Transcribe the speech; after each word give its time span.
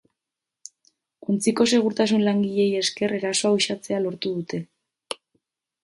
Ontziko 1.33 1.67
segurtasun-langileei 1.73 2.73
esker 2.83 3.17
erasoa 3.21 3.55
uxatzea 3.61 4.05
lortu 4.07 4.37
dute. 4.41 4.65